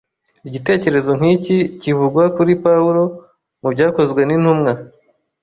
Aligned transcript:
Igitekerezo 0.47 1.11
nk'iki 1.19 1.57
kivugwa 1.81 2.23
kuri 2.35 2.51
Pawulo 2.63 3.03
mu 3.61 3.67
Byakozwenintumwa 3.73 4.71